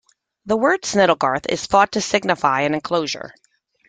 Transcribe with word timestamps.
The 0.47 0.57
word 0.57 0.81
"Snittlegarth" 0.81 1.45
is 1.49 1.67
thought 1.67 1.91
to 1.91 2.01
signify 2.01 2.61
an 2.61 2.73
enclosure. 2.73 3.35